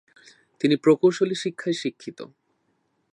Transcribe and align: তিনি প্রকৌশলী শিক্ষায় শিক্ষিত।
তিনি 0.61 0.75
প্রকৌশলী 0.75 1.35
শিক্ষায় 1.35 1.73
শিক্ষিত। 1.73 2.19